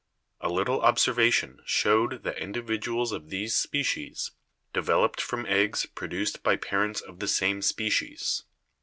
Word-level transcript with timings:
A 0.39 0.49
little 0.49 0.81
observation 0.81 1.61
showed 1.63 2.23
that 2.23 2.39
individuals 2.39 3.11
of 3.11 3.29
these 3.29 3.53
species 3.53 4.31
de 4.73 4.81
veloped 4.81 5.21
from 5.21 5.45
eggs 5.45 5.85
produced 5.85 6.41
by 6.41 6.55
parents 6.55 7.01
of 7.01 7.19
the 7.19 7.27
same 7.27 7.61
species. 7.61 8.45